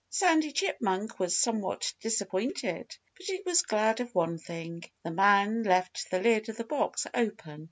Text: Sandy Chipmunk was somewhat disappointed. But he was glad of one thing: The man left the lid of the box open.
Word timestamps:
Sandy 0.09 0.51
Chipmunk 0.51 1.19
was 1.19 1.37
somewhat 1.37 1.93
disappointed. 1.99 2.97
But 3.15 3.25
he 3.27 3.43
was 3.45 3.61
glad 3.61 3.99
of 3.99 4.15
one 4.15 4.39
thing: 4.39 4.83
The 5.03 5.11
man 5.11 5.61
left 5.61 6.09
the 6.09 6.19
lid 6.19 6.49
of 6.49 6.57
the 6.57 6.63
box 6.63 7.05
open. 7.13 7.59